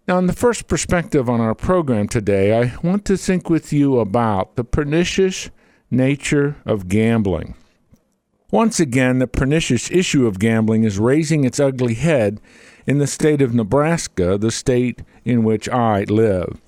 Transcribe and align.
Now, 0.07 0.19
in 0.19 0.27
the 0.27 0.33
first 0.33 0.67
perspective 0.67 1.27
on 1.29 1.41
our 1.41 1.55
program 1.55 2.07
today, 2.07 2.55
I 2.59 2.75
want 2.83 3.05
to 3.05 3.17
think 3.17 3.49
with 3.49 3.73
you 3.73 3.97
about 3.99 4.55
the 4.55 4.63
pernicious 4.63 5.49
nature 5.89 6.57
of 6.65 6.89
gambling. 6.89 7.55
Once 8.51 8.79
again, 8.79 9.17
the 9.19 9.27
pernicious 9.27 9.89
issue 9.89 10.27
of 10.27 10.37
gambling 10.37 10.83
is 10.83 10.99
raising 10.99 11.43
its 11.43 11.59
ugly 11.59 11.95
head 11.95 12.39
in 12.85 12.99
the 12.99 13.07
state 13.07 13.41
of 13.41 13.55
Nebraska, 13.55 14.37
the 14.37 14.51
state 14.51 15.01
in 15.23 15.43
which 15.43 15.67
I 15.69 16.03
live. 16.03 16.61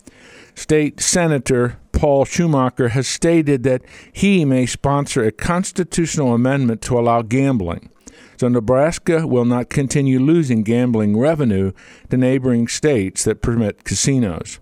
State 0.56 1.00
Senator 1.00 1.78
Paul 1.98 2.26
Schumacher 2.26 2.90
has 2.90 3.08
stated 3.08 3.64
that 3.64 3.82
he 4.14 4.46
may 4.46 4.68
sponsor 4.68 5.24
a 5.24 5.32
constitutional 5.32 6.36
amendment 6.36 6.84
to 6.84 7.00
allow 7.00 7.24
gambling. 7.24 7.90
So 8.40 8.48
Nebraska 8.48 9.26
will 9.26 9.46
not 9.46 9.72
continue 9.72 10.20
losing 10.20 10.62
gambling 10.62 11.18
revenue 11.18 11.72
to 12.12 12.18
neighboring 12.18 12.68
states 12.68 13.24
that 13.24 13.42
permit 13.42 13.84
casinos. 13.84 14.60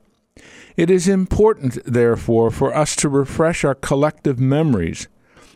It 0.77 0.89
is 0.89 1.09
important, 1.09 1.77
therefore, 1.85 2.51
for 2.51 2.73
us 2.73 2.95
to 2.97 3.09
refresh 3.09 3.65
our 3.65 3.75
collective 3.75 4.39
memories 4.39 5.09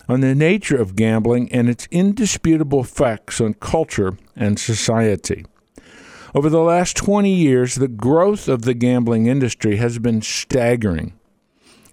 on 0.09 0.19
the 0.19 0.36
nature 0.36 0.81
of 0.81 0.97
gambling 0.97 1.49
and 1.49 1.69
its 1.69 1.88
indisputable 1.91 2.81
effects 2.81 3.39
on 3.39 3.53
culture 3.53 4.17
and 4.36 4.59
society. 4.59 5.45
Over 6.36 6.49
the 6.49 6.59
last 6.59 6.97
20 6.97 7.33
years, 7.33 7.75
the 7.75 7.88
growth 7.88 8.49
of 8.49 8.64
the 8.64 8.73
gambling 8.73 9.27
industry 9.27 9.77
has 9.77 9.98
been 9.98 10.21
staggering. 10.21 11.14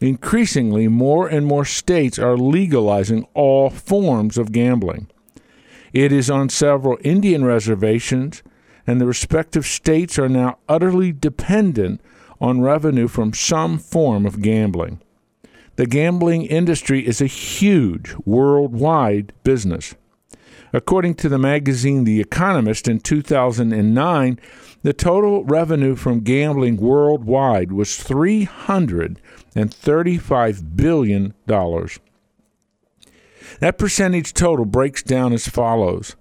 Increasingly, 0.00 0.88
more 0.88 1.26
and 1.26 1.46
more 1.46 1.64
states 1.64 2.18
are 2.18 2.36
legalizing 2.36 3.26
all 3.34 3.70
forms 3.70 4.36
of 4.36 4.52
gambling. 4.52 5.08
It 5.92 6.12
is 6.12 6.30
on 6.30 6.50
several 6.50 6.98
Indian 7.02 7.44
reservations, 7.44 8.42
and 8.86 9.00
the 9.00 9.06
respective 9.06 9.64
states 9.64 10.18
are 10.18 10.28
now 10.28 10.58
utterly 10.68 11.12
dependent 11.12 12.00
on 12.40 12.60
revenue 12.60 13.08
from 13.08 13.32
some 13.32 13.78
form 13.78 14.26
of 14.26 14.42
gambling. 14.42 15.00
The 15.76 15.86
gambling 15.86 16.44
industry 16.44 17.06
is 17.06 17.20
a 17.20 17.26
huge 17.26 18.14
worldwide 18.24 19.32
business. 19.44 19.94
According 20.72 21.14
to 21.16 21.28
the 21.28 21.38
magazine 21.38 22.04
The 22.04 22.20
Economist 22.20 22.88
in 22.88 23.00
2009, 23.00 24.38
the 24.82 24.92
total 24.92 25.44
revenue 25.44 25.96
from 25.96 26.20
gambling 26.20 26.76
worldwide 26.76 27.72
was 27.72 27.96
$335 29.56 30.76
billion. 30.76 31.34
That 33.60 33.78
percentage 33.78 34.34
total 34.34 34.64
breaks 34.64 35.02
down 35.02 35.32
as 35.32 35.48
follows. 35.48 36.16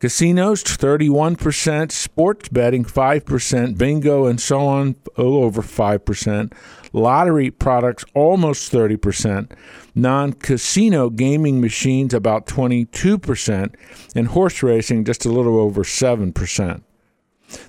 Casinos, 0.00 0.62
31%, 0.64 1.90
sports 1.90 2.48
betting, 2.48 2.84
5%, 2.84 3.78
bingo, 3.78 4.26
and 4.26 4.40
so 4.40 4.60
on, 4.60 4.96
over 5.16 5.62
5%, 5.62 6.52
lottery 6.92 7.50
products, 7.50 8.04
almost 8.12 8.70
30%, 8.70 9.52
non 9.94 10.32
casino 10.34 11.08
gaming 11.08 11.60
machines, 11.60 12.12
about 12.12 12.46
22%, 12.46 13.74
and 14.14 14.28
horse 14.28 14.62
racing, 14.62 15.04
just 15.04 15.24
a 15.24 15.30
little 15.30 15.58
over 15.58 15.84
7%. 15.84 16.82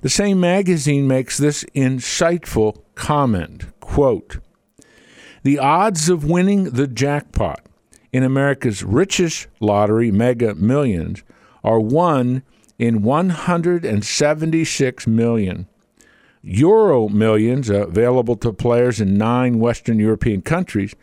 The 0.02 0.08
same 0.10 0.40
magazine 0.40 1.06
makes 1.06 1.38
this 1.38 1.64
insightful 1.74 2.82
comment. 2.96 3.66
Quote, 3.80 4.38
The 5.46 5.60
odds 5.60 6.08
of 6.08 6.24
winning 6.24 6.70
the 6.70 6.88
jackpot 6.88 7.64
in 8.12 8.24
America's 8.24 8.82
richest 8.82 9.46
lottery, 9.60 10.10
Mega 10.10 10.56
Millions, 10.56 11.22
are 11.62 11.78
one 11.78 12.42
in 12.80 13.02
176 13.02 15.06
million. 15.06 15.68
Euro 16.42 17.08
Millions, 17.08 17.70
available 17.70 18.34
to 18.38 18.52
players 18.52 19.00
in 19.00 19.16
nine 19.16 19.60
Western 19.60 20.00
European 20.00 20.42
countries, 20.42 20.96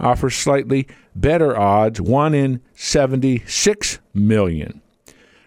offers 0.00 0.34
slightly 0.34 0.88
better 1.14 1.56
odds, 1.56 2.00
1 2.00 2.34
in 2.34 2.60
76 2.74 4.00
million. 4.12 4.82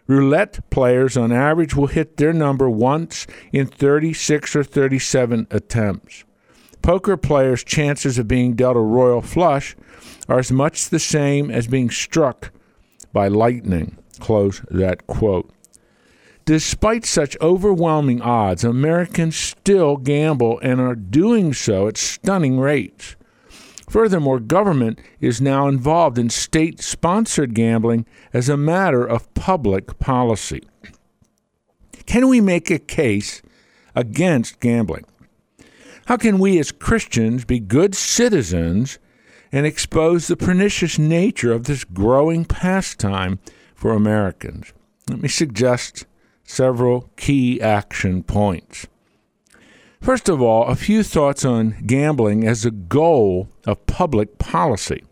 Roulette 0.07 0.69
players 0.69 1.17
on 1.17 1.33
average 1.33 1.75
will 1.75 1.87
hit 1.87 2.15
their 2.15 2.31
number 2.31 2.69
once 2.69 3.27
in 3.51 3.67
36 3.67 4.55
or 4.55 4.63
37 4.63 5.47
attempts. 5.51 6.23
Poker 6.87 7.17
players' 7.17 7.65
chances 7.65 8.17
of 8.17 8.29
being 8.29 8.53
dealt 8.53 8.77
a 8.77 8.79
royal 8.79 9.21
flush 9.21 9.75
are 10.29 10.39
as 10.39 10.53
much 10.53 10.87
the 10.87 10.99
same 10.99 11.51
as 11.51 11.67
being 11.67 11.89
struck 11.89 12.53
by 13.11 13.27
lightning. 13.27 13.97
Close 14.19 14.61
that 14.71 15.05
quote. 15.05 15.51
Despite 16.45 17.03
such 17.03 17.35
overwhelming 17.41 18.21
odds, 18.21 18.63
Americans 18.63 19.35
still 19.35 19.97
gamble 19.97 20.59
and 20.59 20.79
are 20.79 20.95
doing 20.95 21.51
so 21.51 21.89
at 21.89 21.97
stunning 21.97 22.57
rates. 22.57 23.17
Furthermore, 23.89 24.39
government 24.39 25.01
is 25.19 25.41
now 25.41 25.67
involved 25.67 26.17
in 26.17 26.29
state 26.29 26.79
sponsored 26.79 27.53
gambling 27.53 28.05
as 28.31 28.47
a 28.47 28.55
matter 28.55 29.05
of 29.05 29.33
public 29.33 29.99
policy. 29.99 30.61
Can 32.05 32.29
we 32.29 32.39
make 32.39 32.71
a 32.71 32.79
case 32.79 33.41
against 33.93 34.61
gambling? 34.61 35.03
How 36.07 36.17
can 36.17 36.39
we 36.39 36.57
as 36.57 36.71
Christians 36.71 37.43
be 37.45 37.59
good 37.59 37.93
citizens 37.93 38.97
and 39.51 39.65
expose 39.65 40.27
the 40.27 40.37
pernicious 40.37 40.97
nature 40.97 41.51
of 41.53 41.65
this 41.65 41.83
growing 41.83 42.45
pastime 42.45 43.39
for 43.75 43.91
Americans. 43.91 44.73
Let 45.09 45.21
me 45.21 45.29
suggest 45.29 46.05
several 46.43 47.09
key 47.17 47.61
action 47.61 48.23
points. 48.23 48.87
First 50.01 50.29
of 50.29 50.41
all, 50.41 50.65
a 50.65 50.75
few 50.75 51.03
thoughts 51.03 51.43
on 51.43 51.75
gambling 51.85 52.47
as 52.47 52.65
a 52.65 52.71
goal 52.71 53.49
of 53.65 53.85
public 53.85 54.37
policy. 54.37 55.03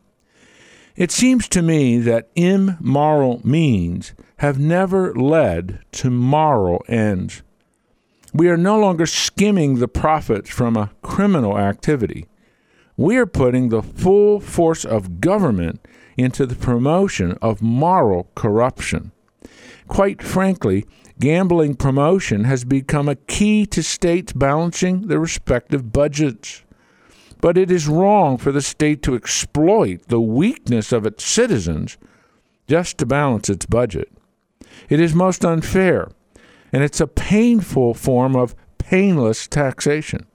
It 0.96 1.12
seems 1.12 1.50
to 1.50 1.62
me 1.62 1.98
that 2.00 2.30
immoral 2.36 3.42
means 3.44 4.14
have 4.38 4.60
never 4.60 5.14
led 5.14 5.80
to 5.94 6.10
moral 6.10 6.86
ends. 6.88 7.42
We 8.36 8.50
are 8.50 8.58
no 8.58 8.78
longer 8.78 9.06
skimming 9.06 9.76
the 9.76 9.88
profits 9.88 10.50
from 10.50 10.76
a 10.76 10.92
criminal 11.02 11.58
activity. 11.58 12.26
We 12.98 13.16
are 13.16 13.26
putting 13.26 13.70
the 13.70 13.82
full 13.82 14.42
force 14.42 14.84
of 14.84 15.22
government 15.22 15.88
into 16.18 16.46
the 16.46 16.56
promotion 16.56 17.38
of 17.42 17.62
moral 17.62 18.28
corruption. 18.36 19.14
Quite 19.88 20.22
frankly, 20.22 20.86
gambling 21.18 21.76
promotion 21.76 22.44
has 22.44 22.66
become 22.66 23.08
a 23.08 23.16
key 23.16 23.66
to 23.68 23.82
states 23.82 24.34
balancing 24.34 25.08
their 25.08 25.20
respective 25.20 25.94
budgets. 25.94 26.62
But 27.40 27.58
it 27.58 27.72
is 27.72 27.88
wrong 27.88 28.38
for 28.38 28.52
the 28.52 28.62
state 28.62 29.02
to 29.04 29.16
exploit 29.16 30.10
the 30.10 30.20
weakness 30.20 30.92
of 30.92 31.06
its 31.06 31.24
citizens 31.24 31.98
just 32.68 32.98
to 32.98 33.06
balance 33.06 33.48
its 33.48 33.66
budget. 33.66 34.12
It 34.90 35.00
is 35.00 35.16
most 35.16 35.46
unfair, 35.46 36.10
and 36.76 36.84
it's 36.84 37.00
a 37.00 37.08
painful 37.08 37.94
form 37.94 38.36
of 38.36 38.54
painless 38.78 39.48
taxation. 39.48 40.26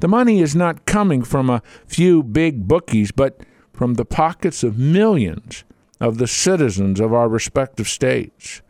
The 0.00 0.08
money 0.08 0.42
is 0.42 0.54
not 0.54 0.84
coming 0.84 1.22
from 1.22 1.48
a 1.48 1.62
few 1.86 2.22
big 2.22 2.68
bookies, 2.68 3.12
but 3.12 3.40
from 3.72 3.94
the 3.94 4.04
pockets 4.04 4.62
of 4.62 4.76
millions 4.76 5.64
of 6.00 6.18
the 6.18 6.26
citizens 6.26 7.00
of 7.00 7.14
our 7.14 7.30
respective 7.30 7.88
states. 7.88 8.60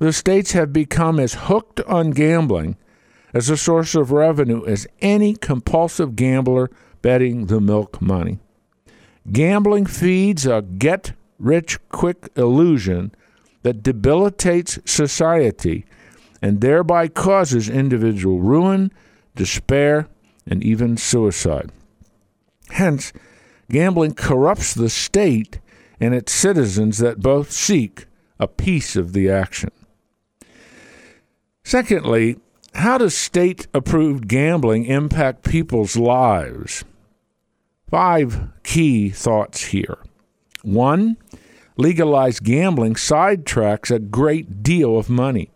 The 0.00 0.12
states 0.12 0.50
have 0.50 0.72
become 0.72 1.20
as 1.20 1.34
hooked 1.34 1.80
on 1.82 2.10
gambling 2.10 2.76
as 3.32 3.48
a 3.48 3.56
source 3.56 3.94
of 3.94 4.10
revenue 4.10 4.66
as 4.66 4.88
any 5.00 5.36
compulsive 5.36 6.16
gambler 6.16 6.72
betting 7.02 7.46
the 7.46 7.60
milk 7.60 8.02
money. 8.02 8.40
Gambling 9.30 9.86
feeds 9.86 10.44
a 10.44 10.62
get 10.62 11.12
rich 11.38 11.78
quick 11.88 12.30
illusion 12.34 13.12
that 13.62 13.84
debilitates 13.84 14.80
society 14.84 15.86
and 16.42 16.60
thereby 16.60 17.08
causes 17.08 17.68
individual 17.68 18.40
ruin, 18.40 18.92
despair, 19.34 20.08
and 20.46 20.62
even 20.62 20.96
suicide. 20.96 21.70
Hence, 22.70 23.12
gambling 23.70 24.14
corrupts 24.14 24.74
the 24.74 24.90
state 24.90 25.60
and 26.00 26.14
its 26.14 26.32
citizens 26.32 26.98
that 26.98 27.20
both 27.20 27.50
seek 27.50 28.06
a 28.38 28.46
piece 28.46 28.96
of 28.96 29.12
the 29.12 29.30
action. 29.30 29.70
Secondly, 31.64 32.36
how 32.74 32.98
does 32.98 33.16
state 33.16 33.66
approved 33.72 34.28
gambling 34.28 34.84
impact 34.84 35.44
people's 35.44 35.96
lives? 35.96 36.84
Five 37.90 38.50
key 38.62 39.10
thoughts 39.10 39.66
here. 39.66 39.98
One, 40.62 41.16
legalized 41.76 42.44
gambling 42.44 42.94
sidetracks 42.94 43.94
a 43.94 43.98
great 43.98 44.62
deal 44.62 44.98
of 44.98 45.08
money. 45.08 45.50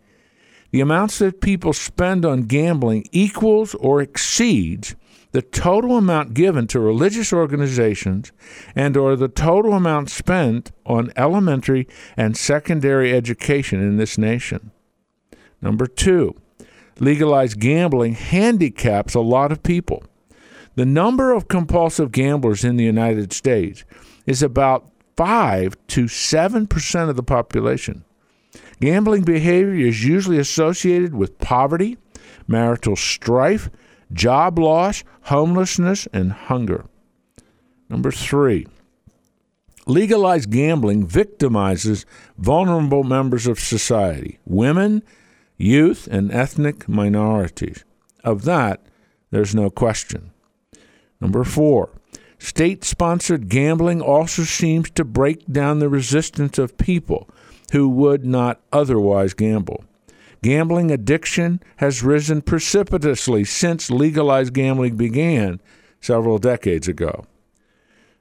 The 0.70 0.80
amounts 0.80 1.18
that 1.18 1.40
people 1.40 1.72
spend 1.72 2.24
on 2.24 2.42
gambling 2.42 3.06
equals 3.10 3.74
or 3.74 4.00
exceeds 4.00 4.94
the 5.32 5.42
total 5.42 5.96
amount 5.96 6.34
given 6.34 6.66
to 6.68 6.80
religious 6.80 7.32
organizations 7.32 8.32
and 8.74 8.96
or 8.96 9.16
the 9.16 9.28
total 9.28 9.74
amount 9.74 10.10
spent 10.10 10.72
on 10.84 11.12
elementary 11.16 11.86
and 12.16 12.36
secondary 12.36 13.12
education 13.12 13.80
in 13.80 13.96
this 13.96 14.18
nation. 14.18 14.72
Number 15.62 15.86
2, 15.86 16.34
legalized 16.98 17.60
gambling 17.60 18.14
handicaps 18.14 19.14
a 19.14 19.20
lot 19.20 19.52
of 19.52 19.62
people. 19.62 20.02
The 20.74 20.86
number 20.86 21.32
of 21.32 21.48
compulsive 21.48 22.12
gamblers 22.12 22.64
in 22.64 22.76
the 22.76 22.84
United 22.84 23.32
States 23.32 23.84
is 24.26 24.42
about 24.42 24.90
5 25.16 25.76
to 25.88 26.04
7% 26.04 27.08
of 27.08 27.16
the 27.16 27.22
population. 27.22 28.04
Gambling 28.80 29.22
behavior 29.22 29.74
is 29.74 30.04
usually 30.04 30.38
associated 30.38 31.14
with 31.14 31.38
poverty, 31.38 31.98
marital 32.48 32.96
strife, 32.96 33.70
job 34.12 34.58
loss, 34.58 35.04
homelessness, 35.22 36.08
and 36.12 36.32
hunger. 36.32 36.86
Number 37.90 38.10
three, 38.10 38.66
legalized 39.86 40.50
gambling 40.50 41.06
victimizes 41.06 42.04
vulnerable 42.38 43.04
members 43.04 43.46
of 43.46 43.60
society 43.60 44.38
women, 44.46 45.02
youth, 45.58 46.08
and 46.10 46.32
ethnic 46.32 46.88
minorities. 46.88 47.84
Of 48.24 48.44
that, 48.44 48.80
there's 49.30 49.54
no 49.54 49.68
question. 49.68 50.30
Number 51.20 51.44
four, 51.44 51.90
state 52.38 52.82
sponsored 52.84 53.48
gambling 53.50 54.00
also 54.00 54.44
seems 54.44 54.90
to 54.92 55.04
break 55.04 55.44
down 55.46 55.80
the 55.80 55.88
resistance 55.90 56.56
of 56.58 56.78
people 56.78 57.28
who 57.70 57.88
would 57.88 58.24
not 58.24 58.60
otherwise 58.72 59.34
gamble. 59.34 59.84
Gambling 60.42 60.90
addiction 60.90 61.60
has 61.76 62.02
risen 62.02 62.42
precipitously 62.42 63.44
since 63.44 63.90
legalized 63.90 64.54
gambling 64.54 64.96
began 64.96 65.60
several 66.00 66.38
decades 66.38 66.88
ago. 66.88 67.26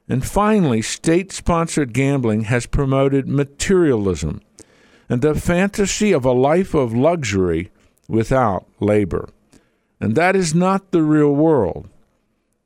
And 0.10 0.26
finally, 0.26 0.82
state 0.82 1.32
sponsored 1.32 1.94
gambling 1.94 2.42
has 2.46 2.66
promoted 2.66 3.28
materialism 3.28 4.42
and 5.08 5.22
the 5.22 5.36
fantasy 5.36 6.12
of 6.12 6.26
a 6.26 6.32
life 6.32 6.74
of 6.74 6.94
luxury 6.94 7.72
without 8.08 8.68
labor. 8.80 9.30
And 10.00 10.16
that 10.16 10.36
is 10.36 10.56
not 10.56 10.92
the 10.92 11.04
real 11.04 11.34
world. 11.34 11.90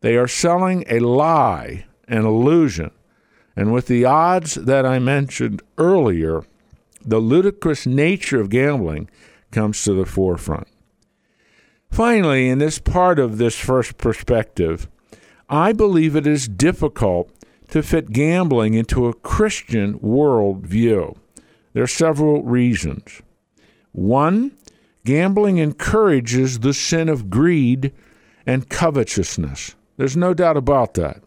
They 0.01 0.15
are 0.15 0.27
selling 0.27 0.83
a 0.89 0.99
lie, 0.99 1.85
an 2.07 2.25
illusion. 2.25 2.91
And 3.55 3.71
with 3.71 3.87
the 3.87 4.05
odds 4.05 4.55
that 4.55 4.85
I 4.85 4.99
mentioned 4.99 5.61
earlier, 5.77 6.43
the 7.05 7.19
ludicrous 7.19 7.85
nature 7.85 8.39
of 8.39 8.49
gambling 8.49 9.09
comes 9.51 9.83
to 9.83 9.93
the 9.93 10.05
forefront. 10.05 10.67
Finally, 11.91 12.49
in 12.49 12.57
this 12.57 12.79
part 12.79 13.19
of 13.19 13.37
this 13.37 13.57
first 13.57 13.97
perspective, 13.97 14.89
I 15.49 15.73
believe 15.73 16.15
it 16.15 16.25
is 16.25 16.47
difficult 16.47 17.29
to 17.69 17.83
fit 17.83 18.11
gambling 18.11 18.73
into 18.73 19.07
a 19.07 19.13
Christian 19.13 19.99
worldview. 19.99 21.15
There 21.73 21.83
are 21.83 21.87
several 21.87 22.43
reasons. 22.43 23.21
One, 23.91 24.57
gambling 25.05 25.57
encourages 25.57 26.59
the 26.59 26.73
sin 26.73 27.09
of 27.09 27.29
greed 27.29 27.93
and 28.45 28.69
covetousness. 28.69 29.75
There's 29.97 30.17
no 30.17 30.33
doubt 30.33 30.57
about 30.57 30.95
that. 30.95 31.21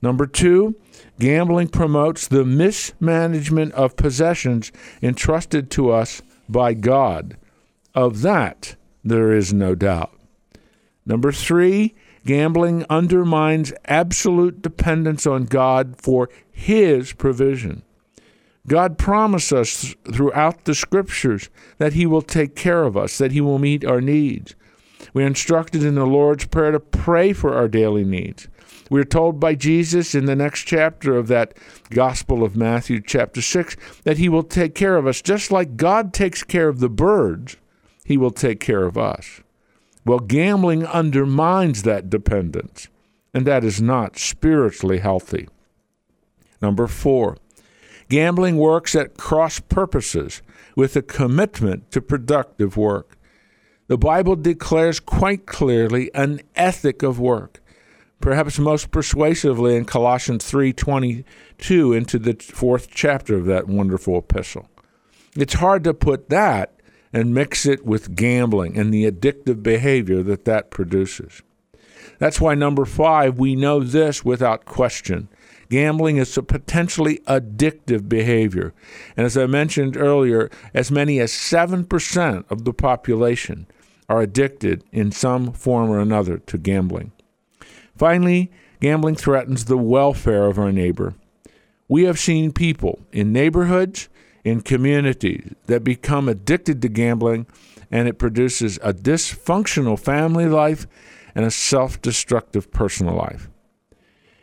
Number 0.00 0.26
two, 0.26 0.76
Gambling 1.18 1.68
promotes 1.68 2.28
the 2.28 2.44
mismanagement 2.44 3.72
of 3.72 3.96
possessions 3.96 4.70
entrusted 5.02 5.70
to 5.72 5.90
us 5.90 6.22
by 6.48 6.74
God. 6.74 7.36
Of 7.94 8.22
that, 8.22 8.76
there 9.02 9.32
is 9.32 9.52
no 9.52 9.74
doubt. 9.74 10.12
Number 11.04 11.32
three, 11.32 11.96
gambling 12.24 12.84
undermines 12.88 13.72
absolute 13.86 14.62
dependence 14.62 15.26
on 15.26 15.46
God 15.46 15.96
for 16.00 16.28
His 16.50 17.12
provision. 17.12 17.82
God 18.68 18.98
promised 18.98 19.52
us 19.52 19.94
throughout 20.12 20.66
the 20.66 20.74
scriptures 20.74 21.48
that 21.78 21.94
He 21.94 22.06
will 22.06 22.22
take 22.22 22.54
care 22.54 22.84
of 22.84 22.96
us, 22.96 23.18
that 23.18 23.32
He 23.32 23.40
will 23.40 23.58
meet 23.58 23.84
our 23.84 24.00
needs. 24.00 24.54
We're 25.14 25.26
instructed 25.26 25.82
in 25.82 25.94
the 25.94 26.06
Lord's 26.06 26.46
Prayer 26.46 26.72
to 26.72 26.80
pray 26.80 27.32
for 27.32 27.54
our 27.54 27.66
daily 27.66 28.04
needs. 28.04 28.46
We're 28.90 29.04
told 29.04 29.38
by 29.38 29.54
Jesus 29.54 30.14
in 30.14 30.24
the 30.24 30.36
next 30.36 30.64
chapter 30.64 31.16
of 31.16 31.28
that 31.28 31.54
Gospel 31.90 32.42
of 32.42 32.56
Matthew, 32.56 33.00
chapter 33.00 33.42
6, 33.42 33.76
that 34.04 34.18
He 34.18 34.28
will 34.28 34.42
take 34.42 34.74
care 34.74 34.96
of 34.96 35.06
us. 35.06 35.20
Just 35.20 35.50
like 35.50 35.76
God 35.76 36.12
takes 36.12 36.42
care 36.42 36.68
of 36.68 36.80
the 36.80 36.88
birds, 36.88 37.56
He 38.04 38.16
will 38.16 38.30
take 38.30 38.60
care 38.60 38.84
of 38.84 38.96
us. 38.96 39.42
Well, 40.04 40.20
gambling 40.20 40.86
undermines 40.86 41.82
that 41.82 42.08
dependence, 42.08 42.88
and 43.34 43.46
that 43.46 43.62
is 43.62 43.82
not 43.82 44.18
spiritually 44.18 44.98
healthy. 44.98 45.48
Number 46.62 46.86
four, 46.86 47.36
gambling 48.08 48.56
works 48.56 48.94
at 48.94 49.18
cross 49.18 49.60
purposes 49.60 50.40
with 50.74 50.96
a 50.96 51.02
commitment 51.02 51.90
to 51.90 52.00
productive 52.00 52.76
work. 52.76 53.18
The 53.88 53.98
Bible 53.98 54.36
declares 54.36 55.00
quite 55.00 55.44
clearly 55.44 56.10
an 56.14 56.40
ethic 56.56 57.02
of 57.02 57.20
work 57.20 57.60
perhaps 58.20 58.58
most 58.58 58.90
persuasively 58.90 59.76
in 59.76 59.84
Colossians 59.84 60.44
3:22 60.44 61.92
into 61.92 62.18
the 62.18 62.34
fourth 62.34 62.88
chapter 62.90 63.36
of 63.36 63.46
that 63.46 63.68
wonderful 63.68 64.18
epistle. 64.18 64.68
It's 65.36 65.54
hard 65.54 65.84
to 65.84 65.94
put 65.94 66.28
that 66.30 66.74
and 67.12 67.34
mix 67.34 67.64
it 67.64 67.86
with 67.86 68.14
gambling 68.14 68.76
and 68.76 68.92
the 68.92 69.10
addictive 69.10 69.62
behavior 69.62 70.22
that 70.22 70.44
that 70.44 70.70
produces. 70.70 71.42
That's 72.18 72.40
why 72.40 72.54
number 72.54 72.84
5 72.84 73.38
we 73.38 73.54
know 73.54 73.80
this 73.80 74.24
without 74.24 74.64
question. 74.64 75.28
Gambling 75.70 76.16
is 76.16 76.36
a 76.36 76.42
potentially 76.42 77.18
addictive 77.26 78.08
behavior. 78.08 78.72
And 79.16 79.26
as 79.26 79.36
I 79.36 79.46
mentioned 79.46 79.96
earlier, 79.96 80.50
as 80.72 80.90
many 80.90 81.20
as 81.20 81.30
7% 81.30 82.44
of 82.50 82.64
the 82.64 82.72
population 82.72 83.66
are 84.08 84.22
addicted 84.22 84.82
in 84.92 85.12
some 85.12 85.52
form 85.52 85.90
or 85.90 86.00
another 86.00 86.38
to 86.38 86.56
gambling. 86.58 87.12
Finally, 87.98 88.50
gambling 88.80 89.16
threatens 89.16 89.64
the 89.64 89.76
welfare 89.76 90.46
of 90.46 90.58
our 90.58 90.70
neighbor. 90.70 91.14
We 91.88 92.04
have 92.04 92.18
seen 92.18 92.52
people 92.52 93.00
in 93.12 93.32
neighborhoods, 93.32 94.08
in 94.44 94.60
communities 94.60 95.52
that 95.66 95.82
become 95.82 96.28
addicted 96.28 96.80
to 96.80 96.88
gambling, 96.88 97.46
and 97.90 98.06
it 98.06 98.18
produces 98.18 98.78
a 98.82 98.94
dysfunctional 98.94 99.98
family 99.98 100.46
life 100.46 100.86
and 101.34 101.44
a 101.44 101.50
self 101.50 102.00
destructive 102.00 102.70
personal 102.70 103.16
life. 103.16 103.50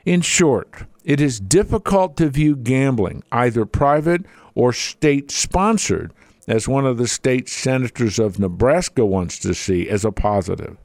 In 0.05 0.21
short, 0.21 0.85
it 1.05 1.21
is 1.21 1.39
difficult 1.39 2.17
to 2.17 2.29
view 2.29 2.57
gambling, 2.57 3.23
either 3.31 3.65
private 3.65 4.25
or 4.53 4.73
state 4.73 5.31
sponsored, 5.31 6.11
as 6.47 6.67
one 6.67 6.85
of 6.85 6.97
the 6.97 7.07
state 7.07 7.47
senators 7.47 8.19
of 8.19 8.37
Nebraska 8.37 9.05
wants 9.05 9.39
to 9.39 9.53
see, 9.53 9.89
as 9.89 10.03
a 10.03 10.11
positive. 10.11 10.77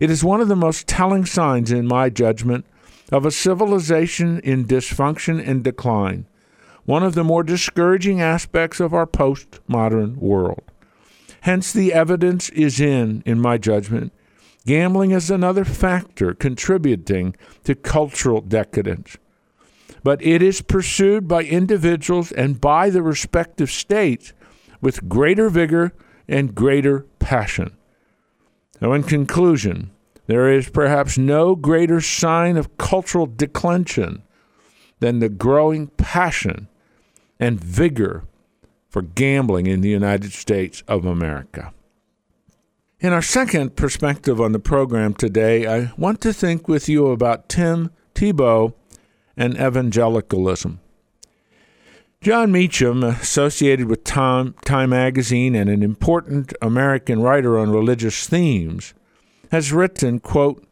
It 0.00 0.10
is 0.10 0.24
one 0.24 0.40
of 0.40 0.48
the 0.48 0.56
most 0.56 0.86
telling 0.86 1.24
signs, 1.26 1.70
in 1.70 1.86
my 1.86 2.10
judgment, 2.10 2.66
of 3.12 3.24
a 3.24 3.30
civilization 3.30 4.40
in 4.40 4.66
dysfunction 4.66 5.46
and 5.46 5.62
decline. 5.62 6.26
one 6.84 7.02
of 7.02 7.14
the 7.14 7.24
more 7.24 7.42
discouraging 7.42 8.20
aspects 8.20 8.80
of 8.80 8.92
our 8.92 9.06
postmodern 9.06 10.16
world. 10.16 10.62
Hence, 11.42 11.72
the 11.72 11.92
evidence 11.92 12.48
is 12.50 12.80
in, 12.80 13.22
in 13.26 13.40
my 13.40 13.58
judgment, 13.58 14.12
gambling 14.66 15.10
is 15.10 15.30
another 15.30 15.64
factor 15.64 16.34
contributing 16.34 17.34
to 17.64 17.74
cultural 17.74 18.40
decadence. 18.40 19.16
But 20.02 20.22
it 20.22 20.42
is 20.42 20.60
pursued 20.60 21.26
by 21.26 21.44
individuals 21.44 22.32
and 22.32 22.60
by 22.60 22.90
the 22.90 23.02
respective 23.02 23.70
states 23.70 24.32
with 24.80 25.08
greater 25.08 25.48
vigor 25.48 25.92
and 26.28 26.54
greater 26.54 27.06
passion. 27.18 27.76
So, 28.84 28.92
in 28.92 29.02
conclusion, 29.02 29.92
there 30.26 30.52
is 30.52 30.68
perhaps 30.68 31.16
no 31.16 31.56
greater 31.56 32.02
sign 32.02 32.58
of 32.58 32.76
cultural 32.76 33.24
declension 33.24 34.22
than 35.00 35.20
the 35.20 35.30
growing 35.30 35.86
passion 35.86 36.68
and 37.40 37.58
vigor 37.58 38.24
for 38.90 39.00
gambling 39.00 39.66
in 39.66 39.80
the 39.80 39.88
United 39.88 40.34
States 40.34 40.82
of 40.86 41.06
America. 41.06 41.72
In 43.00 43.14
our 43.14 43.22
second 43.22 43.74
perspective 43.74 44.38
on 44.38 44.52
the 44.52 44.58
program 44.58 45.14
today, 45.14 45.66
I 45.66 45.90
want 45.96 46.20
to 46.20 46.34
think 46.34 46.68
with 46.68 46.86
you 46.86 47.06
about 47.06 47.48
Tim 47.48 47.88
Tebow 48.14 48.74
and 49.34 49.54
evangelicalism. 49.54 50.78
Jon 52.24 52.50
Meacham, 52.52 53.04
associated 53.04 53.90
with 53.90 54.02
Time, 54.02 54.54
Time 54.64 54.88
magazine 54.88 55.54
and 55.54 55.68
an 55.68 55.82
important 55.82 56.54
American 56.62 57.20
writer 57.20 57.58
on 57.58 57.68
religious 57.68 58.26
themes, 58.26 58.94
has 59.50 59.74
written, 59.74 60.20
quote, 60.20 60.66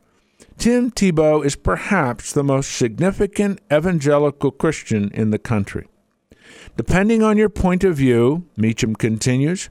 Tim 0.57 0.91
Tebow 0.91 1.45
is 1.45 1.55
perhaps 1.55 2.33
the 2.33 2.43
most 2.43 2.73
significant 2.73 3.61
evangelical 3.71 4.51
Christian 4.51 5.11
in 5.13 5.29
the 5.29 5.39
country. 5.39 5.87
Depending 6.79 7.23
on 7.23 7.37
your 7.37 7.51
point 7.51 7.85
of 7.85 7.99
view, 7.99 8.47
Meacham 8.57 8.97
continues, 8.97 9.69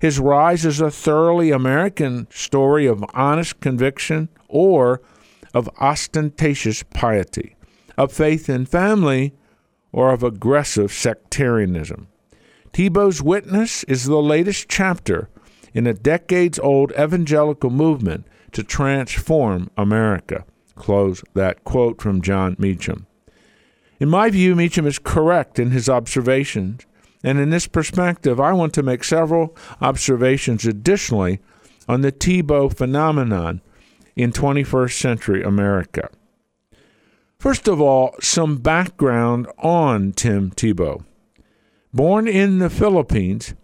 his 0.00 0.18
rise 0.18 0.64
is 0.64 0.80
a 0.80 0.90
thoroughly 0.90 1.50
American 1.50 2.26
story 2.30 2.86
of 2.86 3.04
honest 3.12 3.60
conviction 3.60 4.30
or 4.48 5.02
of 5.52 5.68
ostentatious 5.78 6.84
piety, 6.84 7.54
of 7.98 8.14
faith 8.14 8.48
in 8.48 8.64
family 8.64 9.34
or 9.98 10.12
of 10.12 10.22
aggressive 10.22 10.92
sectarianism. 10.92 12.06
Tebow's 12.72 13.20
witness 13.20 13.82
is 13.84 14.04
the 14.04 14.22
latest 14.22 14.68
chapter 14.68 15.28
in 15.74 15.88
a 15.88 15.92
decades 15.92 16.56
old 16.60 16.92
evangelical 16.92 17.68
movement 17.68 18.24
to 18.52 18.62
transform 18.62 19.68
America. 19.76 20.44
Close 20.76 21.24
that 21.34 21.64
quote 21.64 22.00
from 22.00 22.22
Jon 22.22 22.54
Meacham. 22.60 23.08
In 23.98 24.08
my 24.08 24.30
view, 24.30 24.54
Meacham 24.54 24.86
is 24.86 25.00
correct 25.00 25.58
in 25.58 25.72
his 25.72 25.88
observations, 25.88 26.86
and 27.24 27.40
in 27.40 27.50
this 27.50 27.66
perspective, 27.66 28.38
I 28.38 28.52
want 28.52 28.74
to 28.74 28.84
make 28.84 29.02
several 29.02 29.56
observations 29.80 30.64
additionally 30.64 31.40
on 31.88 32.02
the 32.02 32.12
Tebow 32.12 32.72
phenomenon 32.72 33.62
in 34.14 34.30
21st 34.30 34.92
century 34.92 35.42
America. 35.42 36.08
First 37.40 37.68
of 37.68 37.80
all, 37.80 38.16
some 38.20 38.56
background 38.56 39.46
on 39.58 40.10
Tim 40.10 40.50
Tebow. 40.50 41.04
Born 41.94 42.26
in 42.26 42.58
the 42.58 42.68
Philippines, 42.68 43.54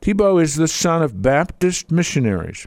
Tebow 0.00 0.42
is 0.42 0.54
the 0.54 0.66
son 0.66 1.02
of 1.02 1.20
Baptist 1.20 1.90
missionaries. 1.90 2.66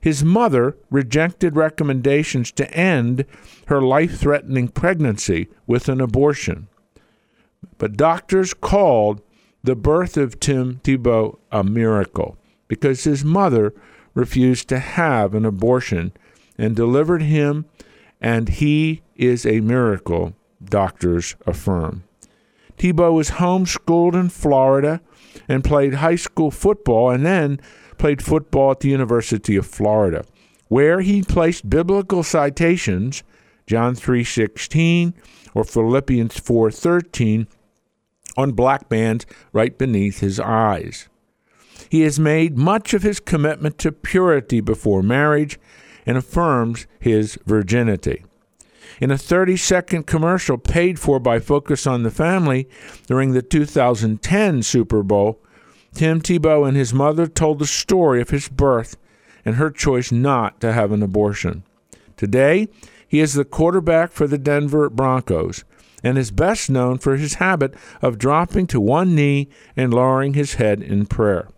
His 0.00 0.22
mother 0.22 0.76
rejected 0.90 1.56
recommendations 1.56 2.52
to 2.52 2.72
end 2.72 3.24
her 3.66 3.82
life 3.82 4.16
threatening 4.16 4.68
pregnancy 4.68 5.48
with 5.66 5.88
an 5.88 6.00
abortion. 6.00 6.68
But 7.76 7.96
doctors 7.96 8.54
called 8.54 9.22
the 9.64 9.74
birth 9.74 10.16
of 10.16 10.38
Tim 10.38 10.80
Tebow 10.84 11.36
a 11.50 11.64
miracle 11.64 12.36
because 12.68 13.02
his 13.02 13.24
mother 13.24 13.74
refused 14.14 14.68
to 14.68 14.78
have 14.78 15.34
an 15.34 15.44
abortion 15.44 16.12
and 16.56 16.76
delivered 16.76 17.22
him, 17.22 17.64
and 18.20 18.48
he 18.48 19.02
is 19.16 19.46
a 19.46 19.60
miracle, 19.60 20.34
doctors 20.62 21.36
affirm. 21.46 22.04
Tebow 22.76 23.12
was 23.12 23.32
homeschooled 23.32 24.14
in 24.14 24.28
Florida 24.28 25.00
and 25.48 25.64
played 25.64 25.94
high 25.94 26.16
school 26.16 26.50
football 26.50 27.10
and 27.10 27.24
then 27.24 27.60
played 27.98 28.22
football 28.22 28.72
at 28.72 28.80
the 28.80 28.88
University 28.88 29.56
of 29.56 29.66
Florida, 29.66 30.24
where 30.68 31.00
he 31.00 31.22
placed 31.22 31.68
biblical 31.68 32.22
citations, 32.22 33.22
John 33.66 33.94
3:16 33.94 35.14
or 35.54 35.64
Philippians 35.64 36.38
4:13, 36.40 37.46
on 38.36 38.52
black 38.52 38.88
bands 38.88 39.26
right 39.52 39.76
beneath 39.76 40.20
his 40.20 40.40
eyes. 40.40 41.08
He 41.90 42.02
has 42.02 42.20
made 42.20 42.56
much 42.56 42.94
of 42.94 43.02
his 43.02 43.20
commitment 43.20 43.76
to 43.78 43.92
purity 43.92 44.60
before 44.60 45.02
marriage 45.02 45.58
and 46.06 46.16
affirms 46.16 46.86
his 46.98 47.38
virginity. 47.46 48.24
In 49.00 49.10
a 49.10 49.18
30 49.18 49.56
second 49.56 50.06
commercial 50.06 50.58
paid 50.58 50.98
for 50.98 51.18
by 51.18 51.38
Focus 51.38 51.86
on 51.86 52.02
the 52.02 52.10
Family 52.10 52.68
during 53.06 53.32
the 53.32 53.42
2010 53.42 54.62
Super 54.62 55.02
Bowl, 55.02 55.40
Tim 55.94 56.20
Tebow 56.20 56.68
and 56.68 56.76
his 56.76 56.92
mother 56.92 57.26
told 57.26 57.58
the 57.58 57.66
story 57.66 58.20
of 58.20 58.30
his 58.30 58.48
birth 58.48 58.96
and 59.44 59.56
her 59.56 59.70
choice 59.70 60.12
not 60.12 60.60
to 60.60 60.72
have 60.72 60.92
an 60.92 61.02
abortion. 61.02 61.62
Today, 62.16 62.68
he 63.08 63.20
is 63.20 63.34
the 63.34 63.44
quarterback 63.44 64.12
for 64.12 64.26
the 64.26 64.38
Denver 64.38 64.88
Broncos 64.90 65.64
and 66.02 66.16
is 66.16 66.30
best 66.30 66.70
known 66.70 66.98
for 66.98 67.16
his 67.16 67.34
habit 67.34 67.74
of 68.02 68.18
dropping 68.18 68.66
to 68.68 68.80
one 68.80 69.14
knee 69.14 69.48
and 69.76 69.92
lowering 69.92 70.34
his 70.34 70.54
head 70.54 70.82
in 70.82 71.06
prayer. 71.06 71.48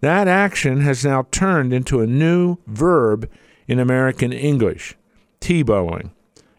That 0.00 0.28
action 0.28 0.82
has 0.82 1.04
now 1.04 1.26
turned 1.30 1.72
into 1.72 2.00
a 2.00 2.06
new 2.06 2.58
verb 2.66 3.28
in 3.68 3.78
American 3.78 4.32
English, 4.32 4.96
Tebowing. 5.40 6.10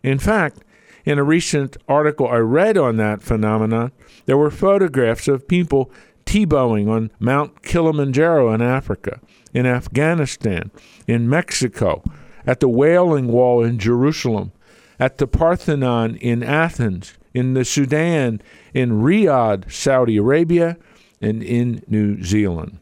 In 0.04 0.20
fact, 0.20 0.64
in 1.04 1.18
a 1.18 1.24
recent 1.24 1.76
article 1.88 2.28
I 2.28 2.38
read 2.38 2.78
on 2.78 2.98
that 2.98 3.22
phenomenon, 3.22 3.92
there 4.26 4.38
were 4.38 4.52
photographs 4.52 5.28
of 5.28 5.48
people 5.48 5.92
Tebowing 6.26 6.88
on 6.88 7.12
Mount 7.20 7.64
Kilimanjaro 7.64 8.54
in 8.54 8.62
Africa, 8.62 9.20
in 9.54 9.66
Afghanistan, 9.66 10.70
in 11.08 11.28
Mexico, 11.28 12.04
at 12.46 12.60
the 12.60 12.70
Wailing 12.70 13.28
Wall 13.28 13.64
in 13.64 13.80
Jerusalem, 13.80 14.52
at 15.00 15.18
the 15.18 15.26
Parthenon 15.26 16.16
in 16.18 16.44
Athens, 16.44 17.18
in 17.34 17.56
the 17.56 17.66
Sudan, 17.66 18.42
in 18.74 19.02
Riyadh, 19.02 19.72
Saudi 19.72 20.18
Arabia, 20.18 20.78
and 21.20 21.42
in 21.42 21.84
New 21.88 22.22
Zealand. 22.24 22.78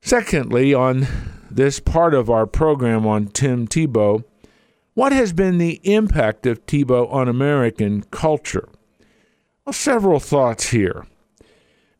Secondly, 0.00 0.72
on 0.72 1.06
this 1.50 1.80
part 1.80 2.14
of 2.14 2.30
our 2.30 2.46
program 2.46 3.06
on 3.06 3.28
Tim 3.28 3.66
Tebow, 3.68 4.24
what 4.94 5.12
has 5.12 5.32
been 5.32 5.58
the 5.58 5.80
impact 5.84 6.46
of 6.46 6.64
Tebow 6.66 7.12
on 7.12 7.28
American 7.28 8.02
culture? 8.10 8.68
Well, 9.64 9.72
several 9.72 10.20
thoughts 10.20 10.70
here. 10.70 11.06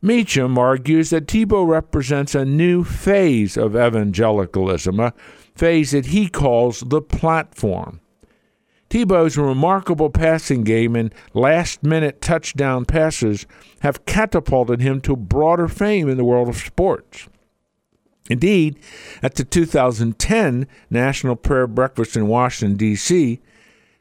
Meacham 0.01 0.57
argues 0.57 1.09
that 1.09 1.27
Tebow 1.27 1.67
represents 1.67 2.35
a 2.35 2.45
new 2.45 2.83
phase 2.83 3.57
of 3.57 3.75
evangelicalism, 3.75 4.99
a 4.99 5.13
phase 5.55 5.91
that 5.91 6.07
he 6.07 6.27
calls 6.27 6.81
the 6.81 7.01
platform. 7.01 7.99
Tebow's 8.89 9.37
remarkable 9.37 10.09
passing 10.09 10.63
game 10.63 10.95
and 10.95 11.13
last 11.33 11.83
minute 11.83 12.21
touchdown 12.21 12.85
passes 12.85 13.45
have 13.81 14.05
catapulted 14.05 14.79
him 14.79 15.01
to 15.01 15.15
broader 15.15 15.67
fame 15.67 16.07
in 16.07 16.15
the 16.15 16.23
world 16.23 16.47
of 16.47 16.55
sports. 16.55 17.27
Indeed, 18.29 18.79
at 19.23 19.35
the 19.35 19.43
2010 19.43 20.67
National 20.89 21.35
Prayer 21.35 21.67
Breakfast 21.67 22.15
in 22.15 22.27
Washington, 22.27 22.77
D.C., 22.77 23.39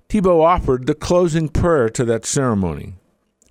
Tebow 0.09 0.43
offered 0.43 0.87
the 0.87 0.95
closing 0.95 1.49
prayer 1.49 1.89
to 1.91 2.05
that 2.05 2.25
ceremony. 2.25 2.95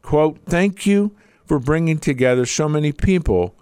Quote, 0.01 0.39
Thank 0.45 0.85
you 0.85 1.15
for 1.45 1.59
bringing 1.59 1.99
together 1.99 2.45
so 2.45 2.69
many 2.69 2.91
people 2.91 3.55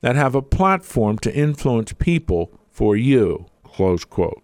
that 0.00 0.16
have 0.16 0.34
a 0.34 0.42
platform 0.42 1.18
to 1.18 1.34
influence 1.34 1.92
people 1.92 2.50
for 2.70 2.96
you. 2.96 3.46
Close 3.64 4.04
quote. 4.04 4.42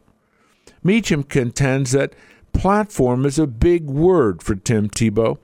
Meacham 0.83 1.23
contends 1.23 1.93
that 1.93 2.15
platform 2.53 3.25
is 3.25 3.39
a 3.39 3.47
big 3.47 3.87
word 3.87 4.43
for 4.43 4.55
Tim 4.55 4.89
Tebow. 4.89 5.39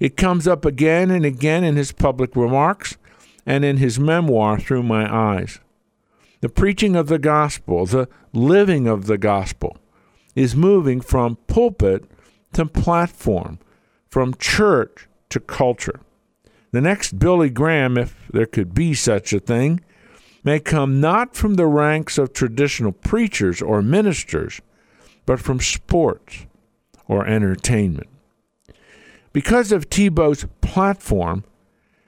It 0.00 0.16
comes 0.16 0.48
up 0.48 0.64
again 0.64 1.10
and 1.10 1.24
again 1.24 1.62
in 1.62 1.76
his 1.76 1.92
public 1.92 2.34
remarks 2.34 2.96
and 3.46 3.64
in 3.64 3.76
his 3.76 3.98
memoir, 3.98 4.58
Through 4.58 4.82
My 4.82 5.12
Eyes. 5.12 5.60
The 6.44 6.50
preaching 6.50 6.94
of 6.94 7.06
the 7.06 7.18
gospel, 7.18 7.86
the 7.86 8.06
living 8.34 8.86
of 8.86 9.06
the 9.06 9.16
gospel, 9.16 9.78
is 10.34 10.54
moving 10.54 11.00
from 11.00 11.38
pulpit 11.46 12.04
to 12.52 12.66
platform, 12.66 13.58
from 14.10 14.34
church 14.34 15.08
to 15.30 15.40
culture. 15.40 16.00
The 16.70 16.82
next 16.82 17.18
Billy 17.18 17.48
Graham, 17.48 17.96
if 17.96 18.28
there 18.30 18.44
could 18.44 18.74
be 18.74 18.92
such 18.92 19.32
a 19.32 19.40
thing, 19.40 19.80
may 20.44 20.60
come 20.60 21.00
not 21.00 21.34
from 21.34 21.54
the 21.54 21.66
ranks 21.66 22.18
of 22.18 22.34
traditional 22.34 22.92
preachers 22.92 23.62
or 23.62 23.80
ministers, 23.80 24.60
but 25.24 25.40
from 25.40 25.60
sports 25.60 26.44
or 27.08 27.26
entertainment. 27.26 28.10
Because 29.32 29.72
of 29.72 29.88
Tebow's 29.88 30.44
platform 30.60 31.44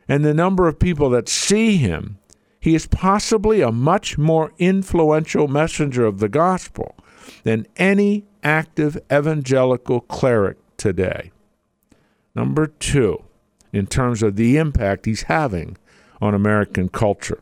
and 0.06 0.26
the 0.26 0.34
number 0.34 0.68
of 0.68 0.78
people 0.78 1.08
that 1.08 1.26
see 1.26 1.78
him, 1.78 2.18
he 2.66 2.74
is 2.74 2.88
possibly 2.88 3.60
a 3.60 3.70
much 3.70 4.18
more 4.18 4.52
influential 4.58 5.46
messenger 5.46 6.04
of 6.04 6.18
the 6.18 6.28
gospel 6.28 6.96
than 7.44 7.64
any 7.76 8.24
active 8.42 8.98
evangelical 9.12 10.00
cleric 10.00 10.56
today. 10.76 11.30
Number 12.34 12.66
two, 12.66 13.22
in 13.72 13.86
terms 13.86 14.20
of 14.20 14.34
the 14.34 14.56
impact 14.56 15.06
he's 15.06 15.22
having 15.22 15.76
on 16.20 16.34
American 16.34 16.88
culture. 16.88 17.38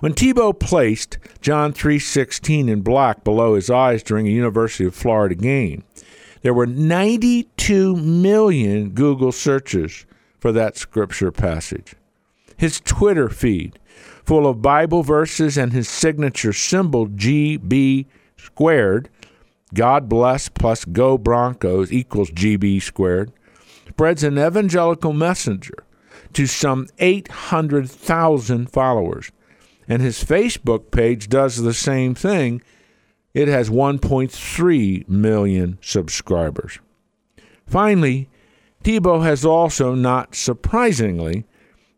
When 0.00 0.14
Tebow 0.14 0.58
placed 0.58 1.18
John 1.40 1.72
3:16 1.72 2.68
in 2.68 2.80
black 2.80 3.22
below 3.22 3.54
his 3.54 3.70
eyes 3.70 4.02
during 4.02 4.26
a 4.26 4.30
University 4.30 4.84
of 4.84 4.96
Florida 4.96 5.36
game, 5.36 5.84
there 6.42 6.54
were 6.54 6.66
92 6.66 7.94
million 7.94 8.90
Google 8.90 9.30
searches 9.30 10.06
for 10.40 10.50
that 10.50 10.76
scripture 10.76 11.30
passage. 11.30 11.94
His 12.64 12.80
Twitter 12.80 13.28
feed, 13.28 13.78
full 14.24 14.46
of 14.46 14.62
Bible 14.62 15.02
verses 15.02 15.58
and 15.58 15.74
his 15.74 15.86
signature 15.86 16.54
symbol 16.54 17.08
GB 17.08 18.06
squared, 18.38 19.10
God 19.74 20.08
bless 20.08 20.48
plus 20.48 20.86
go 20.86 21.18
Broncos 21.18 21.92
equals 21.92 22.30
GB 22.30 22.80
squared, 22.80 23.32
spreads 23.86 24.24
an 24.24 24.38
evangelical 24.38 25.12
messenger 25.12 25.84
to 26.32 26.46
some 26.46 26.88
800,000 26.98 28.70
followers 28.70 29.30
and 29.86 30.00
his 30.00 30.24
Facebook 30.24 30.90
page 30.90 31.28
does 31.28 31.58
the 31.58 31.74
same 31.74 32.14
thing. 32.14 32.62
It 33.34 33.46
has 33.46 33.68
1.3 33.68 35.06
million 35.06 35.78
subscribers. 35.82 36.78
Finally, 37.66 38.30
Tebow 38.82 39.22
has 39.22 39.44
also, 39.44 39.94
not 39.94 40.34
surprisingly, 40.34 41.44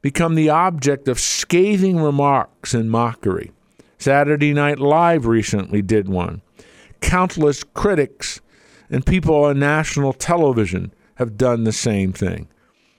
become 0.06 0.36
the 0.36 0.48
object 0.48 1.08
of 1.08 1.18
scathing 1.18 2.00
remarks 2.00 2.72
and 2.74 2.88
mockery. 2.88 3.50
Saturday 3.98 4.54
Night 4.54 4.78
Live 4.78 5.26
recently 5.26 5.82
did 5.82 6.08
one. 6.08 6.42
Countless 7.00 7.64
critics 7.64 8.40
and 8.88 9.04
people 9.04 9.34
on 9.34 9.58
national 9.58 10.12
television 10.12 10.92
have 11.16 11.36
done 11.36 11.64
the 11.64 11.72
same 11.72 12.12
thing. 12.12 12.46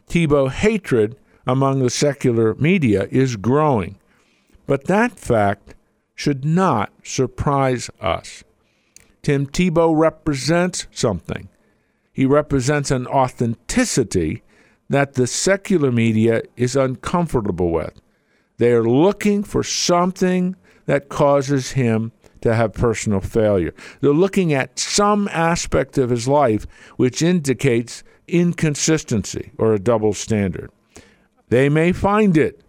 Tebow 0.09 0.51
hatred 0.51 1.15
among 1.45 1.79
the 1.79 1.89
secular 1.89 2.55
media 2.55 3.07
is 3.09 3.37
growing. 3.37 3.97
But 4.65 4.87
that 4.87 5.13
fact 5.17 5.75
should 6.13 6.43
not 6.43 6.91
surprise 7.05 7.89
us. 8.01 8.43
Tim 9.21 9.47
Tebow 9.47 9.97
represents 9.97 10.87
something. 10.91 11.47
He 12.11 12.25
represents 12.25 12.91
an 12.91 13.07
authenticity 13.07 14.43
that 14.89 15.13
the 15.13 15.27
secular 15.27 15.91
media 15.91 16.41
is 16.55 16.75
uncomfortable 16.75 17.71
with. 17.71 17.99
They 18.57 18.71
are 18.71 18.83
looking 18.83 19.43
for 19.43 19.63
something 19.63 20.55
that 20.85 21.09
causes 21.09 21.71
him 21.71 22.11
to 22.41 22.55
have 22.55 22.73
personal 22.73 23.19
failure. 23.19 23.73
They're 23.99 24.11
looking 24.11 24.53
at 24.53 24.79
some 24.79 25.27
aspect 25.29 25.97
of 25.97 26.09
his 26.09 26.27
life 26.27 26.65
which 26.95 27.21
indicates 27.21 28.03
inconsistency 28.27 29.51
or 29.57 29.73
a 29.73 29.79
double 29.79 30.13
standard. 30.13 30.71
They 31.49 31.69
may 31.69 31.91
find 31.91 32.37
it 32.37 32.63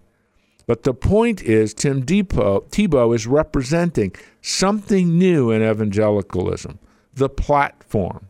but 0.69 0.83
the 0.83 0.93
point 0.93 1.41
is, 1.41 1.73
Tim 1.73 2.05
Depot, 2.05 2.67
Tebow 2.69 3.17
is 3.17 3.27
representing 3.27 4.15
something 4.43 5.19
new 5.19 5.51
in 5.51 5.63
evangelicalism, 5.63 6.79
the 7.15 7.31
platform, 7.31 8.29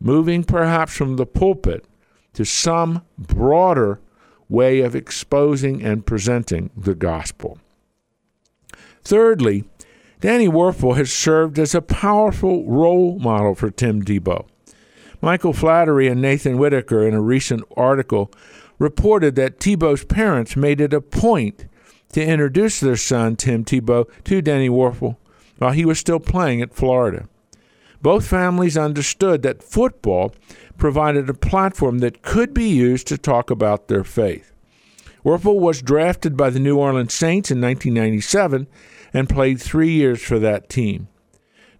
moving 0.00 0.42
perhaps 0.42 0.96
from 0.96 1.16
the 1.16 1.26
pulpit 1.26 1.84
to 2.36 2.44
some 2.44 3.00
broader 3.18 3.98
way 4.46 4.80
of 4.80 4.94
exposing 4.94 5.82
and 5.82 6.04
presenting 6.04 6.68
the 6.76 6.94
gospel. 6.94 7.58
Thirdly, 9.02 9.64
Danny 10.20 10.46
Wuerffel 10.46 10.96
has 10.96 11.10
served 11.10 11.58
as 11.58 11.74
a 11.74 11.80
powerful 11.80 12.68
role 12.70 13.18
model 13.18 13.54
for 13.54 13.70
Tim 13.70 14.04
Tebow. 14.04 14.46
Michael 15.22 15.54
Flaherty 15.54 16.08
and 16.08 16.20
Nathan 16.20 16.58
Whitaker, 16.58 17.08
in 17.08 17.14
a 17.14 17.22
recent 17.22 17.64
article, 17.74 18.30
reported 18.78 19.34
that 19.36 19.58
Tebow's 19.58 20.04
parents 20.04 20.56
made 20.56 20.80
it 20.80 20.92
a 20.92 21.00
point 21.00 21.64
to 22.12 22.22
introduce 22.22 22.80
their 22.80 22.96
son, 22.96 23.36
Tim 23.36 23.64
Tebow, 23.64 24.04
to 24.24 24.42
Danny 24.42 24.68
Wuerffel 24.68 25.16
while 25.56 25.72
he 25.72 25.86
was 25.86 25.98
still 25.98 26.20
playing 26.20 26.60
at 26.60 26.74
Florida. 26.74 27.28
Both 28.06 28.28
families 28.28 28.78
understood 28.78 29.42
that 29.42 29.64
football 29.64 30.32
provided 30.78 31.28
a 31.28 31.34
platform 31.34 31.98
that 31.98 32.22
could 32.22 32.54
be 32.54 32.68
used 32.68 33.08
to 33.08 33.18
talk 33.18 33.50
about 33.50 33.88
their 33.88 34.04
faith. 34.04 34.52
Wuerffel 35.24 35.58
was 35.58 35.82
drafted 35.82 36.36
by 36.36 36.50
the 36.50 36.60
New 36.60 36.78
Orleans 36.78 37.12
Saints 37.12 37.50
in 37.50 37.60
1997 37.60 38.68
and 39.12 39.28
played 39.28 39.60
three 39.60 39.90
years 39.90 40.22
for 40.22 40.38
that 40.38 40.68
team. 40.68 41.08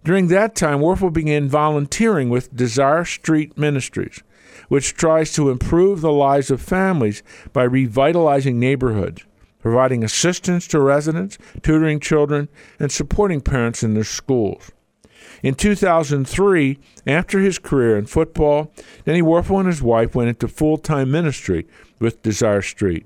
During 0.03 0.27
that 0.27 0.53
time, 0.53 0.79
Wuerffel 0.79 1.13
began 1.13 1.47
volunteering 1.47 2.29
with 2.29 2.53
Desire 2.53 3.05
Street 3.05 3.57
Ministries, 3.57 4.21
which 4.67 4.95
tries 4.95 5.31
to 5.31 5.49
improve 5.49 6.01
the 6.01 6.11
lives 6.11 6.51
of 6.51 6.61
families 6.61 7.23
by 7.53 7.63
revitalizing 7.63 8.59
neighborhoods, 8.59 9.25
providing 9.59 10.03
assistance 10.03 10.67
to 10.67 10.81
residents, 10.81 11.37
tutoring 11.61 12.01
children, 12.01 12.49
and 12.81 12.91
supporting 12.91 13.39
parents 13.39 13.81
in 13.81 13.93
their 13.93 14.03
schools. 14.03 14.73
In 15.43 15.55
2003, 15.55 16.79
after 17.05 17.39
his 17.39 17.59
career 17.59 17.97
in 17.97 18.05
football, 18.05 18.71
Danny 19.05 19.21
Wuerffel 19.21 19.59
and 19.59 19.67
his 19.67 19.81
wife 19.81 20.15
went 20.15 20.29
into 20.29 20.47
full 20.47 20.77
time 20.77 21.11
ministry 21.11 21.67
with 21.99 22.23
Desire 22.23 22.61
Street. 22.61 23.05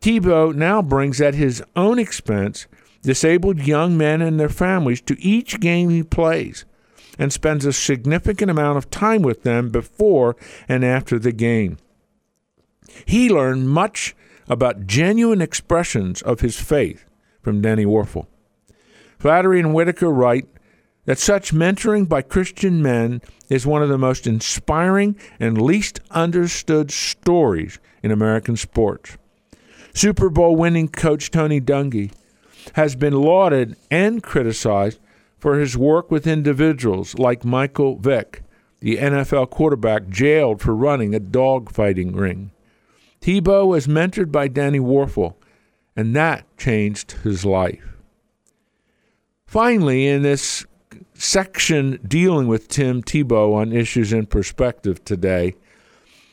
Tebow 0.00 0.54
now 0.54 0.80
brings 0.80 1.20
at 1.20 1.34
his 1.34 1.62
own 1.74 1.98
expense 1.98 2.66
disabled 3.02 3.60
young 3.60 3.96
men 3.96 4.20
and 4.20 4.38
their 4.38 4.48
families 4.48 5.00
to 5.02 5.20
each 5.20 5.60
game 5.60 5.88
he 5.88 6.02
plays 6.02 6.64
and 7.18 7.32
spends 7.32 7.64
a 7.64 7.72
significant 7.72 8.50
amount 8.50 8.78
of 8.78 8.90
time 8.90 9.22
with 9.22 9.42
them 9.42 9.70
before 9.70 10.36
and 10.68 10.84
after 10.84 11.18
the 11.18 11.32
game. 11.32 11.78
He 13.04 13.28
learned 13.28 13.68
much 13.68 14.14
about 14.48 14.86
genuine 14.86 15.42
expressions 15.42 16.22
of 16.22 16.40
his 16.40 16.60
faith 16.60 17.04
from 17.42 17.60
Danny 17.60 17.84
Wuerffel. 17.84 18.26
Flaherty 19.18 19.60
and 19.60 19.74
Whitaker 19.74 20.10
write 20.10 20.46
that 21.08 21.18
such 21.18 21.54
mentoring 21.54 22.06
by 22.06 22.20
Christian 22.20 22.82
men 22.82 23.22
is 23.48 23.66
one 23.66 23.82
of 23.82 23.88
the 23.88 23.96
most 23.96 24.26
inspiring 24.26 25.16
and 25.40 25.58
least 25.58 26.00
understood 26.10 26.90
stories 26.90 27.78
in 28.02 28.10
American 28.10 28.58
sports. 28.58 29.16
Super 29.94 30.28
Bowl 30.28 30.54
winning 30.54 30.86
coach 30.86 31.30
Tony 31.30 31.62
Dungy 31.62 32.12
has 32.74 32.94
been 32.94 33.14
lauded 33.14 33.74
and 33.90 34.22
criticized 34.22 35.00
for 35.38 35.58
his 35.58 35.78
work 35.78 36.10
with 36.10 36.26
individuals 36.26 37.14
like 37.14 37.42
Michael 37.42 37.96
Vick, 37.96 38.42
the 38.80 38.98
NFL 38.98 39.48
quarterback 39.48 40.10
jailed 40.10 40.60
for 40.60 40.76
running 40.76 41.14
a 41.14 41.20
dogfighting 41.20 42.14
ring. 42.14 42.50
Tebow 43.22 43.66
was 43.66 43.86
mentored 43.86 44.30
by 44.30 44.46
Danny 44.46 44.78
Wuerffel, 44.78 45.36
and 45.96 46.14
that 46.14 46.44
changed 46.58 47.12
his 47.12 47.46
life. 47.46 47.96
Finally, 49.46 50.06
in 50.06 50.20
this 50.20 50.66
section 51.18 51.98
dealing 52.06 52.46
with 52.46 52.68
Tim 52.68 53.02
Tebow 53.02 53.54
on 53.54 53.72
issues 53.72 54.12
in 54.12 54.26
perspective 54.26 55.04
today, 55.04 55.54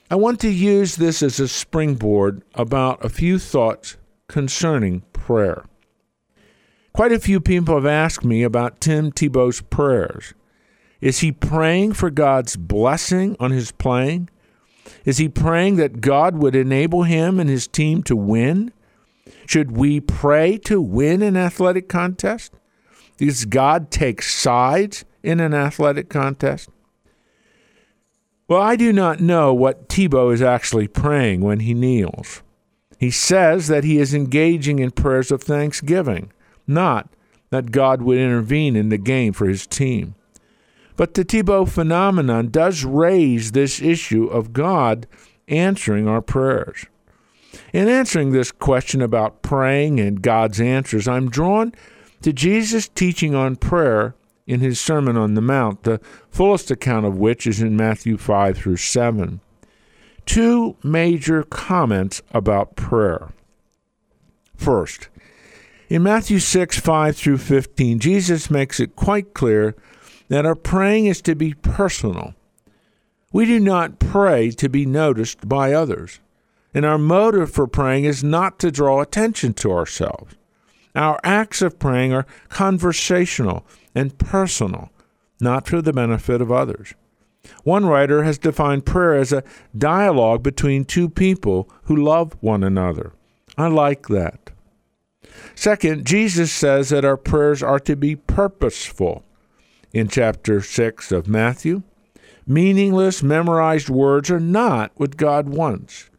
I 0.10 0.16
want 0.16 0.40
to 0.42 0.50
use 0.50 0.96
this 0.96 1.24
as 1.24 1.40
a 1.40 1.48
springboard 1.48 2.44
about 2.54 3.04
a 3.04 3.10
few 3.10 3.40
thoughts 3.40 3.98
concerning 4.28 5.02
prayer. 5.14 5.66
Quite 6.94 7.12
a 7.12 7.20
few 7.20 7.42
people 7.42 7.76
have 7.76 7.86
asked 7.86 8.24
me 8.24 8.44
about 8.44 8.80
Tim 8.80 9.12
Tebow's 9.12 9.62
prayers. 9.62 10.34
Is 11.02 11.20
he 11.20 11.32
praying 11.32 11.94
for 11.94 12.10
God's 12.10 12.56
blessing 12.56 13.36
on 13.40 13.52
his 13.52 13.72
playing? 13.72 14.30
Is 15.04 15.18
he 15.18 15.28
praying 15.28 15.76
that 15.78 16.02
God 16.02 16.38
would 16.38 16.56
enable 16.56 17.04
him 17.04 17.40
and 17.40 17.50
his 17.50 17.68
team 17.68 18.04
to 18.04 18.16
win? 18.16 18.72
Should 19.48 19.76
we 19.76 20.00
pray 20.00 20.58
to 20.60 20.80
win 20.80 21.22
an 21.22 21.36
athletic 21.36 21.90
contest? 21.90 22.54
Does 23.18 23.46
God 23.46 23.92
take 23.92 24.22
sides 24.22 25.06
in 25.24 25.40
an 25.40 25.54
athletic 25.54 26.10
contest? 26.10 26.70
Well, 28.48 28.62
I 28.62 28.76
do 28.76 28.94
not 28.94 29.20
know 29.20 29.54
what 29.54 29.90
Tebow 29.90 30.32
is 30.34 30.42
actually 30.42 30.88
praying 30.88 31.42
when 31.42 31.62
he 31.62 31.74
kneels. 31.74 32.44
He 33.00 33.10
says 33.10 33.68
that 33.68 33.84
he 33.84 33.98
is 33.98 34.14
engaging 34.14 34.80
in 34.80 34.92
prayers 34.92 35.32
of 35.32 35.42
thanksgiving, 35.42 36.32
not 36.68 37.10
that 37.50 37.72
God 37.72 38.02
would 38.02 38.18
intervene 38.18 38.76
in 38.76 38.90
the 38.90 38.98
game 38.98 39.34
for 39.34 39.48
his 39.48 39.66
team. 39.66 40.16
But 40.96 41.16
the 41.16 41.26
Tebow 41.26 41.68
phenomenon 41.68 42.50
does 42.50 42.86
raise 42.86 43.52
this 43.52 43.82
issue 43.82 44.28
of 44.28 44.54
God 44.54 45.08
answering 45.48 46.08
our 46.08 46.22
prayers. 46.22 46.86
In 47.74 47.88
answering 47.88 48.32
this 48.32 48.52
question 48.52 49.02
about 49.02 49.42
praying 49.42 50.00
and 50.00 50.22
God's 50.22 50.62
answers, 50.62 51.08
I'm 51.08 51.30
drawn 51.30 51.74
to 52.22 52.34
Jesus' 52.34 52.88
teaching 52.88 53.36
on 53.36 53.56
prayer 53.56 54.16
in 54.48 54.60
his 54.60 54.80
Sermon 54.80 55.18
on 55.18 55.34
the 55.34 55.42
Mount, 55.42 55.84
the 55.84 56.00
fullest 56.30 56.70
account 56.70 57.06
of 57.06 57.18
which 57.18 57.48
is 57.48 57.62
in 57.62 57.76
Matthew 57.76 58.18
5 58.18 58.58
through 58.58 58.78
7. 58.78 59.40
Two 60.26 60.76
major 60.84 61.44
comments 61.44 62.22
about 62.32 62.76
prayer. 62.76 63.30
First, 64.56 65.10
in 65.90 66.04
Matthew 66.04 66.40
6 66.40 66.80
5 66.80 67.16
through 67.16 67.38
15, 67.38 68.00
Jesus 68.00 68.50
makes 68.50 68.80
it 68.80 68.96
quite 68.96 69.34
clear 69.34 69.76
that 70.30 70.46
our 70.46 70.56
praying 70.56 71.06
is 71.06 71.22
to 71.22 71.36
be 71.36 71.54
personal. 71.54 72.34
We 73.32 73.46
do 73.46 73.60
not 73.60 74.00
pray 74.00 74.52
to 74.52 74.70
be 74.70 74.86
noticed 74.86 75.48
by 75.48 75.74
others, 75.74 76.20
and 76.74 76.86
our 76.86 76.98
motive 76.98 77.52
for 77.52 77.68
praying 77.68 78.06
is 78.06 78.24
not 78.24 78.58
to 78.60 78.72
draw 78.72 79.02
attention 79.02 79.54
to 79.56 79.72
ourselves. 79.72 80.36
Our 80.96 81.20
acts 81.24 81.62
of 81.62 81.78
praying 81.78 82.14
are 82.14 82.26
conversational 82.50 83.66
and 83.94 84.18
personal, 84.18 84.92
not 85.40 85.68
for 85.68 85.82
the 85.82 85.94
benefit 85.94 86.42
of 86.42 86.52
others. 86.52 86.94
One 87.64 87.86
writer 87.86 88.24
has 88.24 88.38
defined 88.38 88.86
prayer 88.86 89.16
as 89.16 89.32
a 89.32 89.44
dialogue 89.78 90.42
between 90.42 90.86
two 90.86 91.10
people 91.10 91.70
who 91.84 91.96
love 91.96 92.36
one 92.42 92.64
another. 92.64 93.14
I 93.58 93.68
like 93.68 94.08
that. 94.08 94.52
Second, 95.54 96.06
Jesus 96.06 96.52
says 96.52 96.90
that 96.90 97.06
our 97.06 97.18
prayers 97.18 97.62
are 97.62 97.80
to 97.82 97.96
be 97.96 98.16
purposeful. 98.16 99.24
In 99.94 100.10
chapter 100.10 100.62
6 100.62 101.12
of 101.14 101.28
Matthew, 101.28 101.84
meaningless, 102.46 103.24
memorized 103.24 103.90
words 103.90 104.30
are 104.30 104.42
not 104.42 104.92
what 104.96 105.16
God 105.16 105.48
wants. 105.48 106.10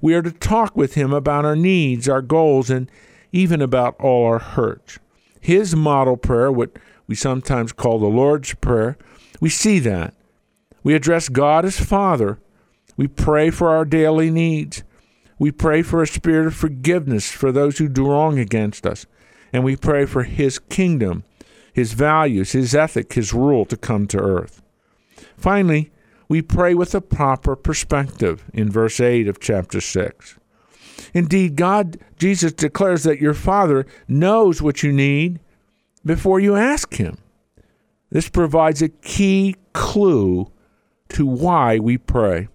We 0.00 0.14
are 0.14 0.22
to 0.22 0.30
talk 0.30 0.76
with 0.76 0.94
Him 0.94 1.12
about 1.12 1.44
our 1.44 1.56
needs, 1.56 2.08
our 2.08 2.22
goals, 2.22 2.70
and 2.70 2.88
even 3.32 3.60
about 3.60 3.96
all 4.00 4.26
our 4.26 4.38
hurts. 4.38 4.98
His 5.40 5.76
model 5.76 6.16
prayer, 6.16 6.50
what 6.50 6.76
we 7.06 7.14
sometimes 7.14 7.72
call 7.72 7.98
the 7.98 8.06
Lord's 8.06 8.54
Prayer, 8.54 8.96
we 9.40 9.48
see 9.48 9.78
that. 9.80 10.14
We 10.82 10.94
address 10.94 11.28
God 11.28 11.64
as 11.64 11.78
Father. 11.78 12.38
We 12.96 13.06
pray 13.06 13.50
for 13.50 13.68
our 13.70 13.84
daily 13.84 14.30
needs. 14.30 14.82
We 15.38 15.50
pray 15.50 15.82
for 15.82 16.02
a 16.02 16.06
spirit 16.06 16.46
of 16.46 16.54
forgiveness 16.54 17.30
for 17.30 17.52
those 17.52 17.78
who 17.78 17.88
do 17.88 18.08
wrong 18.08 18.38
against 18.38 18.86
us. 18.86 19.06
And 19.52 19.64
we 19.64 19.76
pray 19.76 20.06
for 20.06 20.22
His 20.22 20.58
kingdom, 20.58 21.24
His 21.72 21.92
values, 21.92 22.52
His 22.52 22.74
ethic, 22.74 23.12
His 23.12 23.32
rule 23.32 23.64
to 23.66 23.76
come 23.76 24.06
to 24.08 24.18
earth. 24.18 24.62
Finally, 25.36 25.90
we 26.28 26.42
pray 26.42 26.74
with 26.74 26.94
a 26.94 27.00
proper 27.00 27.54
perspective 27.54 28.44
in 28.52 28.70
verse 28.70 28.98
8 28.98 29.28
of 29.28 29.38
chapter 29.38 29.80
6. 29.80 30.38
Indeed, 31.16 31.56
God, 31.56 31.96
Jesus 32.18 32.52
declares 32.52 33.04
that 33.04 33.22
your 33.22 33.32
Father 33.32 33.86
knows 34.06 34.60
what 34.60 34.82
you 34.82 34.92
need 34.92 35.40
before 36.04 36.40
you 36.40 36.56
ask 36.56 36.96
Him. 36.96 37.16
This 38.10 38.28
provides 38.28 38.82
a 38.82 38.90
key 38.90 39.56
clue 39.72 40.52
to 41.08 41.24
why 41.24 41.78
we 41.78 41.96
pray. 41.96 42.48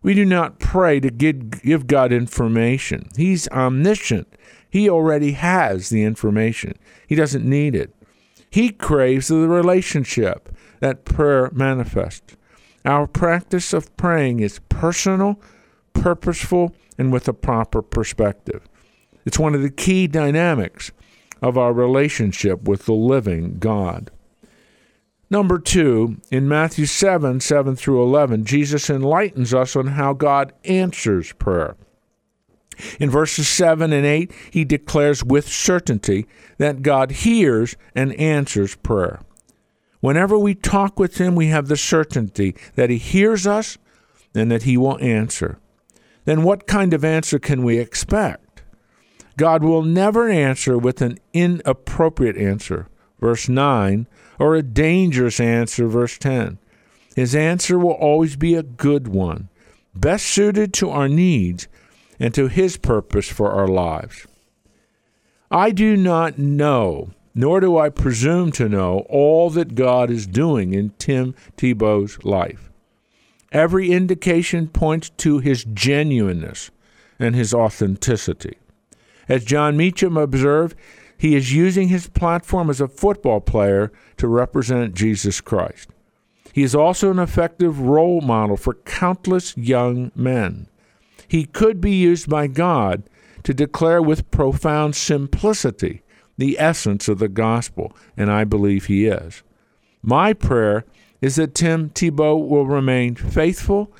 We 0.00 0.14
do 0.14 0.24
not 0.24 0.58
pray 0.58 0.98
to 1.00 1.10
give 1.10 1.86
God 1.86 2.10
information. 2.10 3.10
He's 3.18 3.48
omniscient. 3.48 4.28
He 4.70 4.88
already 4.88 5.32
has 5.32 5.90
the 5.90 6.04
information. 6.04 6.78
He 7.06 7.14
doesn't 7.14 7.44
need 7.44 7.74
it. 7.74 7.94
He 8.48 8.70
craves 8.70 9.28
the 9.28 9.46
relationship 9.46 10.48
that 10.80 11.04
prayer 11.04 11.50
manifests. 11.52 12.34
Our 12.86 13.06
practice 13.06 13.74
of 13.74 13.94
praying 13.98 14.40
is 14.40 14.60
personal, 14.70 15.38
purposeful, 15.92 16.74
and 16.98 17.12
with 17.12 17.28
a 17.28 17.32
proper 17.32 17.82
perspective. 17.82 18.68
It's 19.24 19.38
one 19.38 19.54
of 19.54 19.62
the 19.62 19.70
key 19.70 20.06
dynamics 20.06 20.92
of 21.42 21.58
our 21.58 21.72
relationship 21.72 22.68
with 22.68 22.86
the 22.86 22.94
living 22.94 23.58
God. 23.58 24.10
Number 25.30 25.58
two, 25.58 26.20
in 26.30 26.48
Matthew 26.48 26.86
7 26.86 27.40
7 27.40 27.76
through 27.76 28.02
11, 28.02 28.44
Jesus 28.44 28.88
enlightens 28.88 29.52
us 29.52 29.74
on 29.74 29.88
how 29.88 30.12
God 30.12 30.52
answers 30.64 31.32
prayer. 31.32 31.76
In 32.98 33.10
verses 33.10 33.48
7 33.48 33.92
and 33.92 34.06
8, 34.06 34.32
he 34.50 34.64
declares 34.64 35.24
with 35.24 35.48
certainty 35.48 36.26
that 36.58 36.82
God 36.82 37.10
hears 37.10 37.76
and 37.94 38.12
answers 38.14 38.74
prayer. 38.76 39.20
Whenever 40.00 40.38
we 40.38 40.54
talk 40.54 40.98
with 40.98 41.18
him, 41.18 41.34
we 41.34 41.46
have 41.46 41.68
the 41.68 41.76
certainty 41.76 42.54
that 42.74 42.90
he 42.90 42.98
hears 42.98 43.46
us 43.46 43.78
and 44.34 44.50
that 44.50 44.64
he 44.64 44.76
will 44.76 44.98
answer. 45.00 45.58
Then, 46.24 46.42
what 46.42 46.66
kind 46.66 46.94
of 46.94 47.04
answer 47.04 47.38
can 47.38 47.62
we 47.62 47.78
expect? 47.78 48.62
God 49.36 49.62
will 49.62 49.82
never 49.82 50.28
answer 50.28 50.78
with 50.78 51.02
an 51.02 51.18
inappropriate 51.32 52.36
answer. 52.36 52.88
Verse 53.20 53.48
9 53.48 54.06
or 54.38 54.54
a 54.54 54.62
dangerous 54.62 55.40
answer, 55.40 55.86
verse 55.86 56.18
10. 56.18 56.58
His 57.14 57.34
answer 57.34 57.78
will 57.78 57.92
always 57.92 58.36
be 58.36 58.54
a 58.54 58.62
good 58.62 59.08
one, 59.08 59.48
best 59.94 60.26
suited 60.26 60.72
to 60.74 60.90
our 60.90 61.08
needs 61.08 61.68
and 62.18 62.34
to 62.34 62.48
His 62.48 62.76
purpose 62.76 63.28
for 63.28 63.52
our 63.52 63.68
lives. 63.68 64.26
I 65.50 65.70
do 65.70 65.96
not 65.96 66.38
know, 66.38 67.10
nor 67.34 67.60
do 67.60 67.78
I 67.78 67.88
presume 67.90 68.50
to 68.52 68.68
know, 68.68 69.06
all 69.08 69.50
that 69.50 69.74
God 69.74 70.10
is 70.10 70.26
doing 70.26 70.74
in 70.74 70.90
Tim 70.98 71.34
Tebow's 71.56 72.24
life. 72.24 72.70
Every 73.54 73.92
indication 73.92 74.66
points 74.66 75.10
to 75.18 75.38
his 75.38 75.64
genuineness 75.64 76.72
and 77.20 77.36
his 77.36 77.54
authenticity. 77.54 78.58
As 79.28 79.44
Jon 79.44 79.76
Meacham 79.76 80.16
observed, 80.16 80.76
he 81.16 81.36
is 81.36 81.54
using 81.54 81.86
his 81.86 82.08
platform 82.08 82.68
as 82.68 82.80
a 82.80 82.88
football 82.88 83.40
player 83.40 83.92
to 84.16 84.26
represent 84.26 84.96
Jesus 84.96 85.40
Christ. 85.40 85.88
He 86.52 86.64
is 86.64 86.74
also 86.74 87.12
an 87.12 87.20
effective 87.20 87.80
role 87.80 88.20
model 88.20 88.56
for 88.56 88.74
countless 88.74 89.56
young 89.56 90.10
men. 90.16 90.66
He 91.28 91.44
could 91.44 91.80
be 91.80 91.94
used 91.94 92.28
by 92.28 92.48
God 92.48 93.04
to 93.44 93.54
declare 93.54 94.02
with 94.02 94.30
profound 94.32 94.96
simplicity 94.96 96.02
the 96.36 96.58
essence 96.58 97.08
of 97.08 97.20
the 97.20 97.28
gospel, 97.28 97.96
and 98.16 98.32
I 98.32 98.42
believe 98.42 98.86
he 98.86 99.06
is. 99.06 99.44
My 100.02 100.32
prayer 100.32 100.84
is 101.24 101.36
that 101.36 101.54
Tim 101.54 101.88
Tebow 101.88 102.46
will 102.46 102.66
remain 102.66 103.14
faithful 103.14 103.90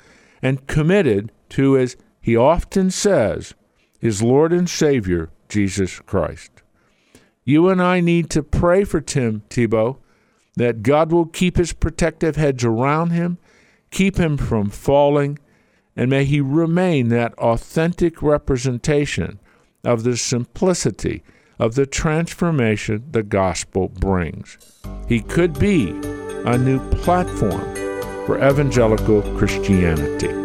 and 0.43 0.67
committed 0.67 1.31
to, 1.49 1.75
as 1.75 1.97
he 2.21 2.37
often 2.37 2.91
says, 2.91 3.55
his 3.99 4.21
Lord 4.21 4.53
and 4.53 4.69
Savior, 4.69 5.31
Jesus 5.49 5.99
Christ. 6.01 6.51
You 7.43 7.67
and 7.69 7.81
I 7.81 7.99
need 7.99 8.29
to 8.29 8.43
pray 8.43 8.83
for 8.83 9.01
Tim 9.01 9.41
Tebow 9.49 9.97
that 10.55 10.83
God 10.83 11.11
will 11.11 11.25
keep 11.25 11.57
his 11.57 11.73
protective 11.73 12.35
hedge 12.35 12.63
around 12.63 13.09
him, 13.09 13.39
keep 13.89 14.17
him 14.17 14.37
from 14.37 14.69
falling, 14.69 15.39
and 15.95 16.11
may 16.11 16.25
he 16.25 16.41
remain 16.41 17.07
that 17.07 17.33
authentic 17.39 18.21
representation 18.21 19.39
of 19.83 20.03
the 20.03 20.15
simplicity 20.15 21.23
of 21.57 21.73
the 21.73 21.87
transformation 21.87 23.05
the 23.09 23.23
gospel 23.23 23.87
brings. 23.87 24.59
He 25.07 25.21
could 25.21 25.57
be 25.57 25.99
a 26.45 26.57
new 26.57 26.79
platform 26.91 27.63
for 28.25 28.37
evangelical 28.37 29.21
Christianity. 29.35 30.44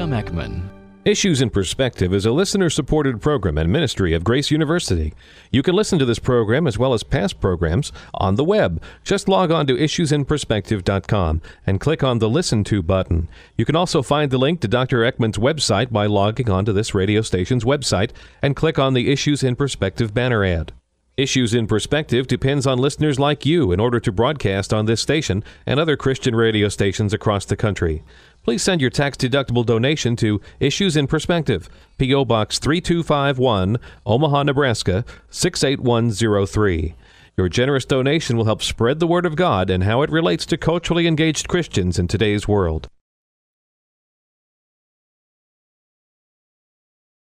Jim 0.00 0.12
Eckman. 0.12 0.62
Issues 1.04 1.42
in 1.42 1.50
Perspective 1.50 2.14
is 2.14 2.24
a 2.24 2.32
listener 2.32 2.70
supported 2.70 3.20
program 3.20 3.58
and 3.58 3.70
ministry 3.70 4.14
of 4.14 4.24
Grace 4.24 4.50
University. 4.50 5.12
You 5.50 5.62
can 5.62 5.74
listen 5.74 5.98
to 5.98 6.06
this 6.06 6.18
program 6.18 6.66
as 6.66 6.78
well 6.78 6.94
as 6.94 7.02
past 7.02 7.38
programs 7.38 7.92
on 8.14 8.36
the 8.36 8.42
web. 8.44 8.82
Just 9.04 9.28
log 9.28 9.50
on 9.50 9.66
to 9.66 9.74
issuesinperspective.com 9.74 11.42
and 11.66 11.80
click 11.80 12.02
on 12.02 12.18
the 12.18 12.30
Listen 12.30 12.64
To 12.64 12.82
button. 12.82 13.28
You 13.58 13.66
can 13.66 13.76
also 13.76 14.00
find 14.00 14.30
the 14.30 14.38
link 14.38 14.62
to 14.62 14.68
Dr. 14.68 15.00
Eckman's 15.00 15.36
website 15.36 15.92
by 15.92 16.06
logging 16.06 16.48
onto 16.48 16.72
this 16.72 16.94
radio 16.94 17.20
station's 17.20 17.64
website 17.64 18.12
and 18.40 18.56
click 18.56 18.78
on 18.78 18.94
the 18.94 19.12
Issues 19.12 19.42
in 19.42 19.54
Perspective 19.54 20.14
banner 20.14 20.46
ad. 20.46 20.72
Issues 21.20 21.52
in 21.52 21.66
Perspective 21.66 22.26
depends 22.26 22.66
on 22.66 22.78
listeners 22.78 23.18
like 23.18 23.44
you 23.44 23.72
in 23.72 23.80
order 23.80 24.00
to 24.00 24.10
broadcast 24.10 24.72
on 24.72 24.86
this 24.86 25.02
station 25.02 25.44
and 25.66 25.78
other 25.78 25.94
Christian 25.94 26.34
radio 26.34 26.70
stations 26.70 27.12
across 27.12 27.44
the 27.44 27.56
country 27.56 28.02
please 28.42 28.62
send 28.62 28.80
your 28.80 28.90
tax 28.90 29.16
deductible 29.16 29.64
donation 29.64 30.16
to 30.16 30.40
Issues 30.58 30.96
in 30.96 31.06
Perspective, 31.06 31.68
P.O. 31.98 32.24
Box 32.24 32.58
3251, 32.58 33.78
Omaha, 34.06 34.42
Nebraska 34.44 35.04
68103. 35.30 36.94
Your 37.36 37.48
generous 37.48 37.84
donation 37.84 38.36
will 38.36 38.44
help 38.44 38.62
spread 38.62 39.00
the 39.00 39.06
word 39.06 39.24
of 39.24 39.36
God 39.36 39.70
and 39.70 39.84
how 39.84 40.02
it 40.02 40.10
relates 40.10 40.44
to 40.46 40.56
culturally 40.56 41.06
engaged 41.06 41.48
Christians 41.48 41.98
in 41.98 42.08
today's 42.08 42.46
world. 42.46 42.88